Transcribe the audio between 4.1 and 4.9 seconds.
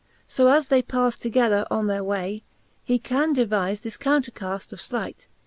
caft of